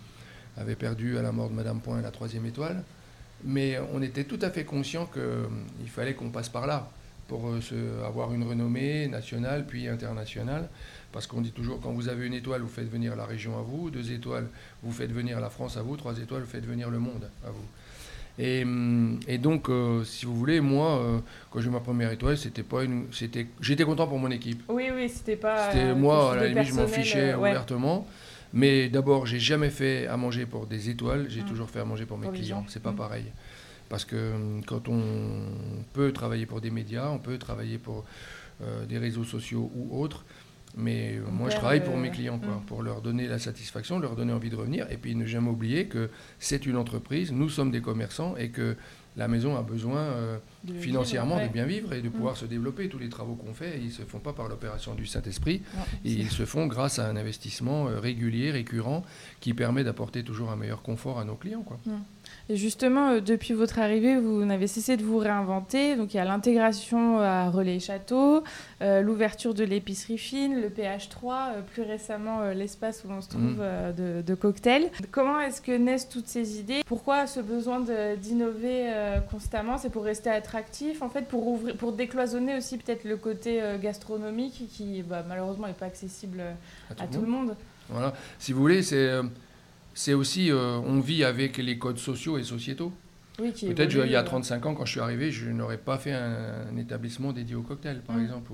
[0.58, 2.82] avait perdu à la mort de Madame Point la troisième étoile.
[3.44, 6.90] Mais on était tout à fait conscient qu'il fallait qu'on passe par là
[7.28, 7.50] pour
[8.06, 10.68] avoir une renommée nationale puis internationale.
[11.12, 13.62] Parce qu'on dit toujours, quand vous avez une étoile, vous faites venir la région à
[13.62, 14.48] vous, deux étoiles,
[14.82, 17.50] vous faites venir la France à vous, trois étoiles, vous faites venir le monde à
[17.50, 17.66] vous.
[18.38, 21.18] Hum, et, donc, euh, si vous voulez, moi, euh,
[21.50, 24.62] quand j'ai eu ma première étoile, c'était pas une, c'était, j'étais content pour mon équipe.
[24.68, 25.70] Oui, oui, c'était pas.
[25.70, 28.06] C'était moi, à la limite, je m'en fichais ouvertement.
[28.52, 31.26] Mais d'abord, j'ai jamais fait à manger pour des étoiles.
[31.28, 31.46] J'ai hum.
[31.46, 32.64] toujours fait à manger pour mes clients.
[32.68, 32.96] C'est pas hum.
[32.96, 33.24] pareil.
[33.88, 34.32] Parce que
[34.66, 35.02] quand on
[35.92, 38.04] peut travailler pour des médias, on peut travailler pour
[38.62, 40.24] euh, des réseaux sociaux ou autres.
[40.76, 42.66] Mais euh, moi, je travaille pour mes clients, quoi, mm.
[42.66, 45.86] pour leur donner la satisfaction, leur donner envie de revenir, et puis ne jamais oublier
[45.86, 48.76] que c'est une entreprise, nous sommes des commerçants, et que
[49.16, 50.38] la maison a besoin euh,
[50.78, 52.12] financièrement de bien vivre et de mm.
[52.12, 52.90] pouvoir se développer.
[52.90, 55.62] Tous les travaux qu'on fait, ils ne se font pas par l'opération du Saint-Esprit,
[56.04, 59.02] ils se font grâce à un investissement euh, régulier, récurrent,
[59.40, 61.62] qui permet d'apporter toujours un meilleur confort à nos clients.
[61.62, 61.78] Quoi.
[61.86, 61.90] Mm.
[62.48, 65.96] Et justement, euh, depuis votre arrivée, vous n'avez cessé de vous réinventer.
[65.96, 68.44] Donc il y a l'intégration à Relais Château,
[68.82, 73.42] euh, l'ouverture de l'épicerie fine, le PH3, euh, plus récemment l'espace où l'on se trouve
[73.42, 74.22] mm.
[74.22, 74.90] de, cocktails.
[75.10, 76.82] Comment est-ce que naissent toutes ces idées?
[76.86, 77.80] Pourquoi ce besoin
[78.16, 78.92] d'innover
[79.30, 79.78] constamment?
[79.78, 84.68] C'est pour rester attractif, en fait, pour, ouvrir, pour décloisonner aussi peut-être le côté gastronomique
[84.70, 86.42] qui bah, malheureusement n'est pas accessible
[86.98, 87.56] à, tout, le monde.
[87.88, 88.12] Voilà.
[88.38, 89.10] Si vous voulez, c'est
[89.96, 92.92] c'est aussi, euh, on vit avec les codes sociaux et sociétaux.
[93.38, 96.76] Peut-être il y a 35 ans, quand je suis arrivé, je n'aurais pas fait un,
[96.76, 98.22] établissement dédié au cocktail, par mmh.
[98.22, 98.52] exemple.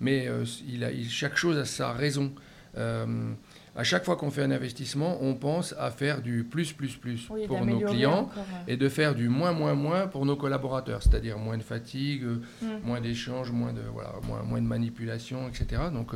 [0.00, 2.32] mais euh, il a, chaque chose a sa raison.
[2.78, 3.32] Euh,
[3.76, 7.28] à chaque fois qu'on fait un investissement, on pense à faire du plus, plus, plus
[7.46, 8.30] pour nos clients
[8.66, 12.66] et de faire du moins, moins, moins pour nos collaborateurs, c'est-à-dire moins de fatigue, mmh.
[12.84, 15.82] moins d'échanges, moins de, voilà, moins, moins, de manipulation, etc.
[15.92, 16.12] Donc,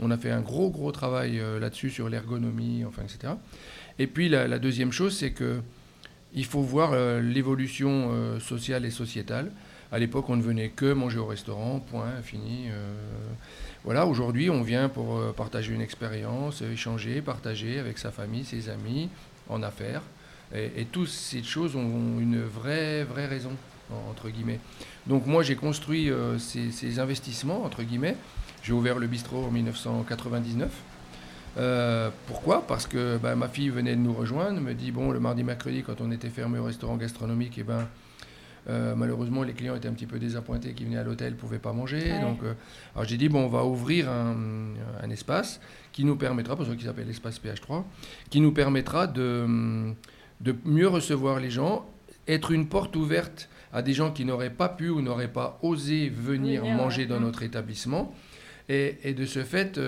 [0.00, 3.34] on a fait un gros, gros travail là-dessus sur l'ergonomie, enfin, etc.
[4.02, 5.60] Et puis la, deuxième chose, c'est que
[6.34, 9.52] il faut voir euh, l'évolution euh, sociale et sociétale.
[9.92, 12.66] À l'époque, on ne venait que manger au restaurant, point, fini.
[12.68, 12.92] Euh.
[13.84, 19.08] voilà, aujourd'hui, on vient pour partager une expérience, échanger, partager avec sa famille, ses amis,
[19.48, 20.02] en affaires.
[20.52, 23.52] Et, toutes ces choses ont une vraie, vraie raison,
[24.10, 24.58] entre guillemets.
[25.06, 28.16] Donc moi, j'ai construit ces, investissements, entre guillemets.
[28.64, 30.70] J'ai ouvert le bistrot en 1999.
[31.58, 32.66] Euh, pourquoi?
[32.66, 35.82] Parce que bah, ma fille venait de nous rejoindre, me dit bon le mardi mercredi
[35.82, 37.88] quand on était fermé au restaurant gastronomique, et eh ben
[38.70, 41.72] euh, malheureusement les clients étaient un petit peu désappointés qui venaient à l'hôtel, pouvaient pas
[41.72, 42.20] manger.
[42.20, 42.54] Donc euh,
[42.94, 45.60] alors j'ai dit bon on va ouvrir un, espace
[45.92, 47.82] qui nous permettra, pour ce qui s'appelle l'espace PH3,
[48.30, 49.92] qui nous permettra de,
[50.40, 51.86] de mieux recevoir les gens,
[52.28, 56.08] être une porte ouverte à des gens qui n'auraient pas pu ou n'auraient pas osé
[56.08, 58.14] venir manger dans notre établissement.
[58.68, 59.78] Et, et, de ce fait,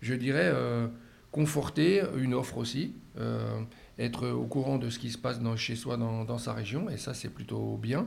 [0.00, 0.86] je dirais, euh,
[1.32, 3.60] conforter une offre aussi, euh,
[3.98, 6.96] être au courant de ce qui se passe dans, chez soi dans, sa région, et
[6.96, 8.06] ça c'est plutôt bien.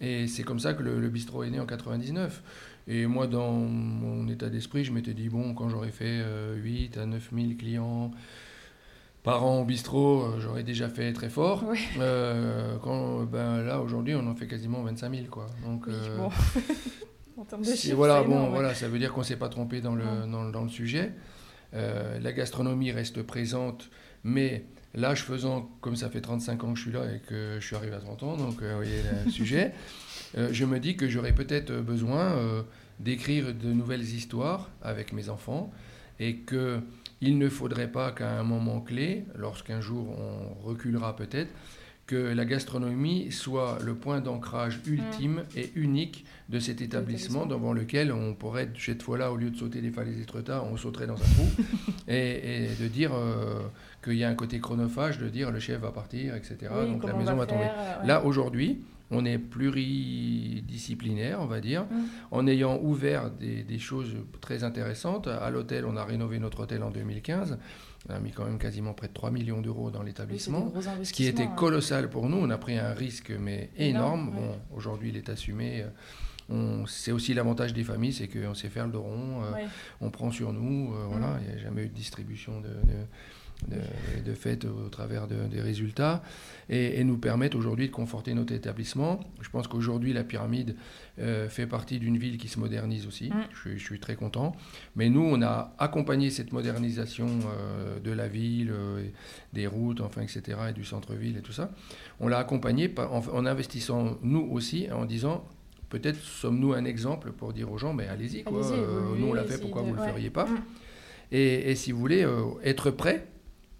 [0.00, 2.42] Et c'est comme ça que le, bistrot est né en 99.
[2.86, 6.24] Et moi, dans mon état d'esprit, je m'étais dit, bon, quand j'aurais fait
[6.56, 8.12] 8 euh, à 9 000 clients
[9.24, 11.64] par an au bistrot, j'aurais déjà fait très fort.
[12.82, 15.26] quand, ben, là, aujourd'hui, on en fait quasiment 25 000.
[15.28, 15.48] Quoi.
[15.66, 16.30] Donc, en
[17.48, 20.04] termes de voilà, bon, voilà, ça veut dire qu'on ne s'est pas trompé dans le,
[20.30, 21.12] dans, le sujet.
[21.74, 23.90] Euh, la gastronomie reste présente,
[24.24, 27.66] mais l'âge faisant, comme ça fait 35 ans que je suis là et que je
[27.66, 29.72] suis arrivé à 30 ans, donc euh, vous voyez le sujet,
[30.36, 32.36] euh, je me dis que j'aurais peut-être besoin
[33.00, 35.72] d'écrire de nouvelles histoires avec mes enfants
[36.20, 36.80] et que
[37.20, 41.50] il ne faudrait pas qu'à un moment clé, lorsqu'un jour on reculera peut-être,
[42.08, 44.92] que la gastronomie soit le point d'ancrage mm.
[44.92, 49.56] ultime et unique de cet établissement devant lequel on pourrait, cette fois-là, au lieu de
[49.56, 51.46] sauter des falaises étretats, on sauterait dans un trou
[52.08, 53.60] et, de dire euh,
[54.02, 56.72] qu'il y a un côté chronophage, de dire le chef va partir, etc.
[56.86, 57.66] donc la maison va, tomber.
[57.66, 58.78] Euh, Là, aujourd'hui,
[59.10, 62.04] on est pluridisciplinaire, on va dire, Mm.
[62.30, 65.28] en ayant ouvert des, des choses très intéressantes.
[65.28, 67.58] À l'hôtel, on a rénové notre hôtel en 2015.
[68.08, 70.72] On a mis quand même quasiment près de 3 millions d'euros dans l'établissement.
[71.02, 71.52] Ce qui était hein.
[71.56, 74.28] colossal pour nous, on a pris un risque mais énorme.
[74.28, 74.34] Énorme, ouais.
[74.70, 75.84] Bon, aujourd'hui, il est assumé.
[76.50, 79.66] euh, C'est aussi l'avantage des familles, c'est qu'on sait faire le dos rond, euh, Ouais.
[80.00, 80.94] on prend sur nous.
[80.94, 81.40] euh, voilà, Mm.
[81.42, 83.04] il n'y a jamais eu de distribution de, de,
[83.66, 86.22] de- de fait au travers de- des résultats
[86.70, 89.18] et, et nous permettent aujourd'hui de conforter notre établissement.
[89.40, 90.76] Je pense qu'aujourd'hui, la pyramide
[91.18, 93.30] euh, fait partie d'une ville qui se modernise aussi.
[93.30, 93.34] Mm.
[93.52, 94.54] Je, suis- je suis très content.
[94.94, 99.02] Mais nous, on a accompagné cette modernisation euh, de la ville, euh,
[99.52, 101.72] des routes, enfin, etc., et du centre-ville et tout ça.
[102.20, 105.44] On l'a accompagné par- en, en investissant, nous aussi, en disant
[105.88, 108.60] peut-être sommes-nous un exemple pour dire aux gens, mais allez-y, quoi.
[109.18, 110.56] Nous, on l'a fait, pourquoi de- vous ne le feriez pas Mm.
[111.32, 113.26] et, et si vous voulez, euh, être prêt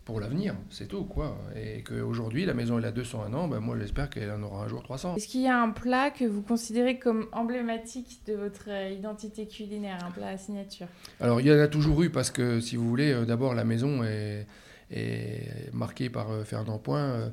[0.09, 1.37] pour l'avenir, c'est tout, quoi.
[1.55, 4.67] Et qu'aujourd'hui, la maison, elle a 201 ans, ben moi, j'espère qu'elle en aura un
[4.67, 5.17] jour 300.
[5.17, 9.47] Est-ce qu'il y a un plat que vous considérez comme emblématique de votre euh, identité
[9.47, 10.87] culinaire, un plat à signature?
[11.21, 13.65] Alors, il y en a toujours eu parce que, si vous voulez, euh, d'abord, la
[13.65, 14.47] maison est,
[14.91, 17.29] est marquée par euh, Fernand Point, euh,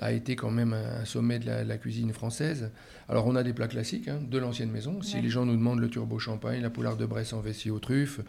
[0.00, 2.70] a été quand même un sommet de la, la cuisine française.
[3.08, 5.02] Alors, on a des plats classiques hein, de l'ancienne maison.
[5.02, 7.78] Si les gens nous demandent le turbo champagne, la poularde de Bresse en vessie aux
[7.80, 8.20] truffes,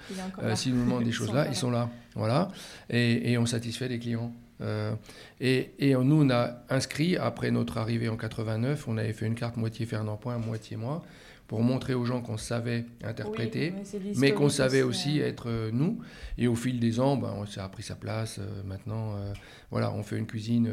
[0.41, 0.55] Euh.
[0.55, 1.89] S'ils nous demandent des choses là, ils sont là.
[2.15, 2.49] Voilà.
[2.89, 4.33] Et, et on satisfait les clients.
[4.61, 4.93] Euh,
[5.39, 9.35] et, et nous, on a inscrit, après notre arrivée en 89, on avait fait une
[9.35, 11.03] carte moitié Fernand Point, moitié moi,
[11.47, 13.73] pour montrer aux gens qu'on savait interpréter.
[13.93, 15.99] Oui, Mais qu'on savait aussi euh, être euh, nous.
[16.37, 18.39] Et au fil des ans, ben, on ça a pris sa place.
[18.39, 19.33] euh, maintenant, euh,
[19.71, 20.71] voilà, on fait une cuisine,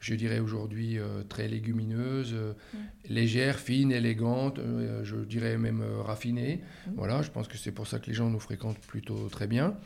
[0.00, 2.78] je dirais aujourd'hui, très légumineuse, Mm.
[3.08, 4.58] légère, fine, élégante,
[5.04, 6.62] je dirais même raffinée.
[6.86, 6.90] Mm.
[6.96, 9.76] Voilà, je pense que c'est pour ça que les gens nous fréquentent plutôt très bien.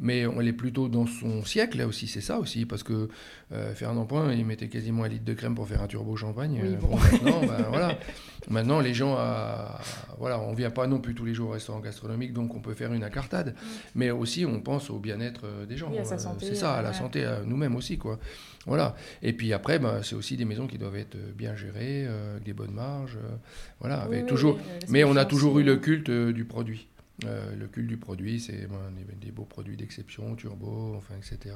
[0.00, 3.08] Mais on est plutôt dans son siècle, là aussi, c'est ça aussi, parce que
[3.52, 6.58] euh, Fernand Point, il mettait quasiment un litre de crème pour faire un turbo champagne.
[6.60, 6.96] Oui, Euh, bon.
[6.96, 7.98] maintenant, ben, voilà.
[8.50, 9.80] maintenant, les gens, à-
[10.18, 12.74] voilà, on vient pas non plus tous les jours au restaurant gastronomique, donc on peut
[12.74, 13.54] faire une incartade.
[13.94, 15.90] Mais aussi, on pense au bien-être euh, des gens.
[15.92, 16.94] Oui, à sa santé, c'est ça, à la ouais.
[16.96, 18.18] santé, à nous-mêmes aussi, quoi.
[18.66, 18.96] Voilà.
[19.22, 22.42] Et puis après, ben, c'est aussi des maisons qui doivent être bien gérées, euh, avec
[22.44, 23.36] des bonnes marges, euh,
[23.78, 24.58] voilà, avec oui, toujours.
[24.88, 26.88] Mais on a toujours eu le culte du produit.
[27.24, 31.54] Euh, le culte du produit, c'est ben, des, des beaux produits d'exception, turbo, enfin, etc.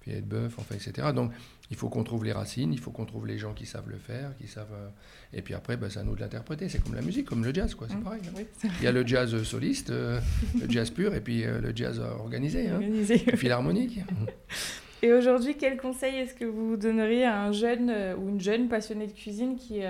[0.00, 1.08] Filet de bœuf, enfin, etc.
[1.14, 1.32] Donc,
[1.70, 3.98] il faut qu'on trouve les racines, il faut qu'on trouve les gens qui savent le
[3.98, 4.72] faire, qui savent.
[4.72, 4.88] euh,
[5.34, 6.70] et puis après, ben, c'est à nous de l'interpréter.
[6.70, 7.88] C'est comme la musique, comme le jazz, quoi.
[7.90, 8.02] C'est Mm.
[8.04, 8.22] pareil.
[8.26, 8.32] hein.
[8.38, 8.46] Oui,
[8.78, 10.18] Il y a le jazz soliste, euh,
[10.58, 13.22] le jazz pur, et puis le jazz organisé, hein, organisé.
[13.30, 14.00] le philharmonique.
[15.02, 19.06] Et aujourd'hui, quel conseil est-ce que vous donneriez à un jeune ou une jeune passionnée
[19.06, 19.80] de cuisine qui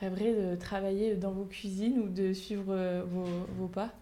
[0.00, 3.92] rêverait de travailler dans vos cuisines ou de suivre euh, vos, vos pas?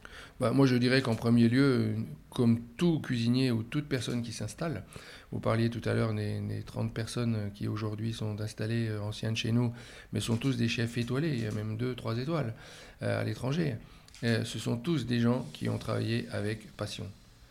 [0.40, 1.94] Bah, moi, je dirais qu'en premier lieu,
[2.30, 4.84] comme tout cuisinier ou toute personne qui s'installe,
[5.32, 9.36] vous parliez tout à l'heure des, des 30 personnes qui aujourd'hui sont installées, euh, anciennes
[9.36, 9.72] chez nous,
[10.12, 12.54] mais sont tous des chefs étoilés, il y a même deux, trois étoiles
[13.02, 13.76] euh, à l'étranger.
[14.22, 17.06] Ce sont tous des gens qui ont travaillé avec passion.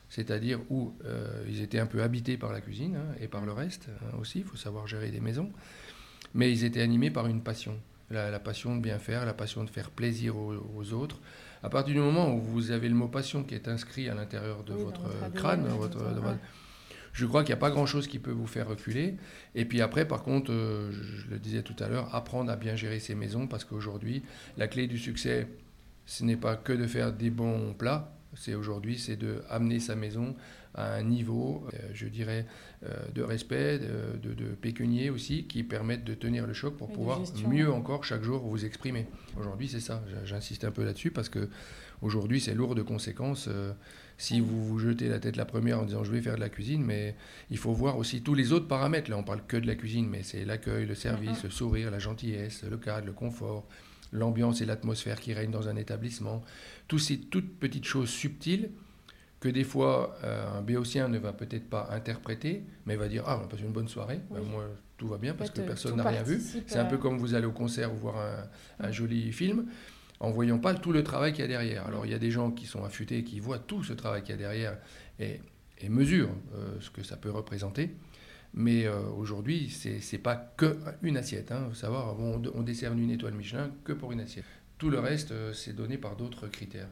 [0.09, 0.93] C'est-à-dire où
[1.47, 4.39] ils étaient un peu habités par la cuisine hein, et par le reste hein, aussi,
[4.39, 5.51] il faut savoir gérer des maisons,
[6.33, 7.77] mais ils étaient animés par une passion.
[8.11, 11.19] La, la passion de bien faire, la passion de faire plaisir aux- aux autres,
[11.63, 14.63] à partir du moment où vous avez le mot passion qui est inscrit à l'intérieur
[14.63, 16.25] de Oui, votre votre ADN, crâne, dans votre- votre- de ouais.
[16.27, 16.39] votre-
[17.13, 19.15] je crois qu'il n'y a pas grand-chose qui peut vous faire reculer.
[19.55, 22.75] Et puis après, par contre, euh, je le disais tout à l'heure, apprendre à bien
[22.75, 24.21] gérer ses maisons, parce qu'aujourd'hui,
[24.57, 25.47] la clé du succès,
[26.05, 29.95] ce n'est pas que de faire des bons plats, c'est aujourd'hui, c'est de amener sa
[29.95, 30.35] maison
[30.73, 32.45] à un niveau, euh, je dirais,
[32.85, 36.89] euh, de respect, de, de, de pécunier aussi, qui permettent de tenir le choc pour
[36.89, 39.07] Et pouvoir mieux encore chaque jour vous exprimer.
[39.39, 40.03] Aujourd'hui, c'est ça.
[40.25, 41.49] J'insiste un peu là-dessus parce que
[42.01, 43.47] aujourd'hui, c'est lourd de conséquences.
[43.47, 43.71] euh,
[44.17, 46.49] si vous vous jetez la tête la première en disant je vais faire de la
[46.49, 47.15] cuisine, mais
[47.49, 49.09] il faut voir aussi tous les autres paramètres.
[49.09, 51.99] Là, on parle que de la cuisine, mais c'est l'accueil, le service, le sourire, la
[51.99, 53.67] gentillesse, le cadre, le confort,
[54.15, 56.43] l'ambiance et l'atmosphère qui règnent dans un établissement.
[56.87, 58.71] Tous ces toutes petites choses subtiles
[59.39, 63.39] que des fois euh, un béotien ne va peut-être pas interpréter, mais va dire ah
[63.41, 64.65] on a passé une bonne soirée, Ben, moi
[64.97, 66.41] tout va bien parce que personne n'a rien vu.
[66.67, 69.65] C'est un peu comme vous allez au concert ou voir un, un joli film
[70.19, 71.85] en voyant pas tout le travail qu'il y a derrière.
[71.85, 74.31] Alors il y a des gens qui sont affûtés, qui voient tout ce travail qu'il
[74.31, 74.77] y a derrière
[75.19, 75.41] et,
[75.79, 77.93] et mesurent euh, ce que ça peut représenter.
[78.57, 81.51] Mais euh, aujourd'hui, c'est n'est pas que une assiette.
[81.51, 81.65] Hein.
[81.69, 84.45] Faut savoir, on, on décerne une étoile Michelin que pour une assiette.
[84.77, 86.87] Tout le reste, euh, c'est donné par d'autres critères.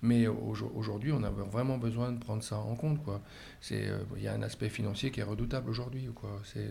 [0.00, 3.00] Mais aujo- aujourd'hui, on a vraiment besoin de prendre ça en compte.
[3.72, 6.08] euh, Il y a un aspect financier qui est redoutable aujourd'hui.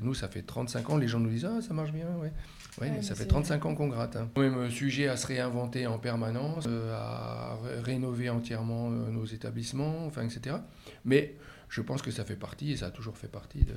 [0.01, 2.07] Nous, ça fait 35 ans, les gens nous disent Ah, ça marche bien.
[2.21, 2.31] Ouais.
[2.79, 4.15] Mais ça fait c'est- 35 ans qu'on gratte.
[4.15, 4.29] Hein.
[4.37, 10.23] Même sujet à se réinventer en permanence, euh, à ré- rénover entièrement nos établissements, enfin,
[10.23, 10.57] etc.
[11.03, 11.35] Mais
[11.69, 13.73] je pense que ça fait partie, et ça a toujours fait partie de,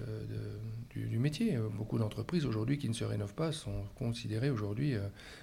[0.91, 1.59] du, du, métier.
[1.77, 4.95] Beaucoup d'entreprises aujourd'hui qui ne se rénovent pas sont considérées aujourd'hui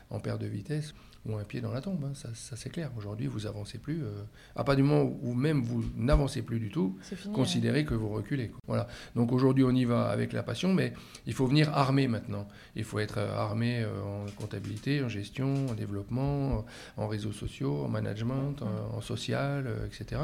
[0.09, 0.93] en perte de vitesse
[1.27, 2.03] ou un pied dans la tombe.
[2.05, 2.13] Hein.
[2.13, 2.91] Ça, ça c'est clair.
[2.97, 4.03] Aujourd'hui, vous avancez plus.
[4.03, 4.23] Euh,
[4.55, 6.97] à partir du moment où même vous n'avancez plus du tout,
[7.33, 8.51] considérez que vous reculez.
[8.67, 8.87] Voilà.
[9.15, 10.93] Donc aujourd'hui, on y va avec la passion, mais
[11.25, 12.47] il faut venir armé maintenant.
[12.75, 17.83] Il faut être euh, armé euh, en comptabilité, en gestion, en développement, en réseaux sociaux,
[17.83, 20.21] en management, en, social, etc.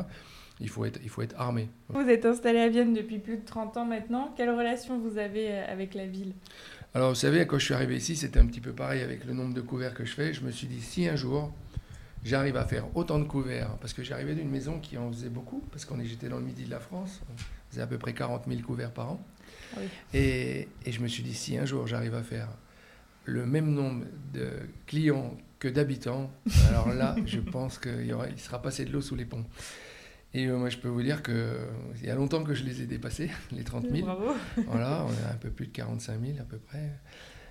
[0.59, 1.67] Il faut, être, il faut être armé.
[1.89, 4.33] Vous êtes installé à Vienne depuis plus de 30 ans maintenant.
[4.37, 6.33] Quelle relation vous avez avec la ville?
[6.93, 9.33] Alors, vous savez, quand je suis arrivé ici, c'était un petit peu pareil avec le
[9.33, 10.31] nombre de couverts que je fais.
[10.31, 11.51] Je me suis dit, si un jour,
[12.23, 15.63] j'arrive à faire autant de couverts, parce que j'arrivais d'une maison qui en faisait beaucoup,
[15.71, 18.43] parce qu'on j'étais dans le midi de la France, on faisait à peu près 40
[18.47, 19.25] 000 couverts par an.
[20.13, 22.47] Et, et, je me suis dit, si un jour j'arrive à faire
[23.25, 24.51] le même nombre de
[24.85, 26.29] clients que d'habitants,
[26.69, 29.45] alors là, je pense qu'il il sera passé de l'eau sous les ponts.
[30.33, 31.35] Et euh, moi, je peux vous dire qu'il
[32.03, 34.05] y a longtemps que je les ai dépassés, les 30 000.
[34.05, 34.33] Bravo.
[34.67, 36.99] voilà, on est un peu plus de 45 000 à peu près,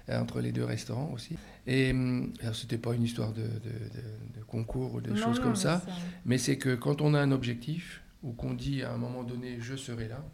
[0.08, 1.36] euh, entre les deux restaurants aussi.
[1.66, 5.82] Et hum, c'était pas une histoire de, de, concours ou de choses comme ça,
[6.26, 9.56] mais c'est que quand on a un objectif, ou qu'on dit à un moment donné,
[9.60, 10.24] je serai là,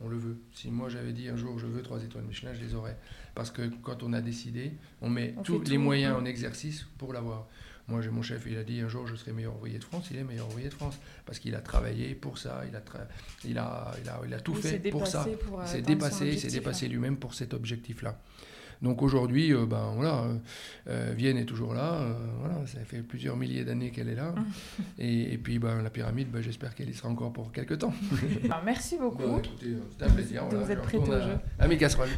[0.00, 0.38] on le veut.
[0.52, 2.96] Si moi j'avais dit un jour je veux trois étoiles Michelin, je les aurais.
[3.34, 7.48] Parce que quand on a décidé, on met tous les moyens en exercice pour l'avoir.
[7.88, 10.08] Moi, j'ai mon chef, il a dit un jour je serai meilleur ouvrier de France.
[10.10, 12.82] Il est meilleur ouvrier de France parce qu'il a travaillé pour ça, il a,
[13.44, 15.26] il a, il a, il a tout fait pour ça.
[15.28, 18.18] il s'est dépassé, il s'est dépassé lui-même pour cet objectif-là.
[18.82, 20.36] Donc aujourd'hui, euh, ben voilà, euh,
[20.88, 22.00] euh, Vienne est toujours là.
[22.40, 24.34] voilà, ça fait plusieurs milliers d'années qu'elle est là.
[24.98, 27.94] et, puis ben, la pyramide, ben, j'espère qu'elle y sera encore pour quelques temps.
[28.64, 29.40] merci beaucoup.
[29.98, 30.44] c'est un plaisir.
[30.50, 31.38] vous êtes prêts au jeu.
[31.58, 32.10] À mes casseroles.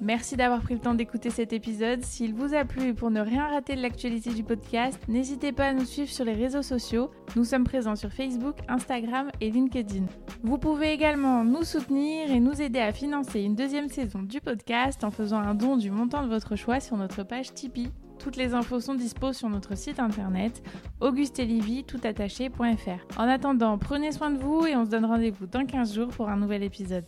[0.00, 2.04] Merci d'avoir pris le temps d'écouter cet épisode.
[2.04, 5.66] S'il vous a plu et pour ne rien rater de l'actualité du podcast, n'hésitez pas
[5.66, 7.10] à nous suivre sur les réseaux sociaux.
[7.36, 10.06] Nous sommes présents sur Facebook, Instagram et LinkedIn.
[10.42, 15.04] Vous pouvez également nous soutenir et nous aider à financer une deuxième saison du podcast
[15.04, 17.90] en faisant un don du montant de votre choix sur notre page Tipeee.
[18.18, 20.62] Toutes les infos sont disponibles sur notre site internet
[21.00, 23.20] toutattaché.fr.
[23.20, 26.28] En attendant, prenez soin de vous et on se donne rendez-vous dans 15 jours pour
[26.28, 27.04] un nouvel épisode.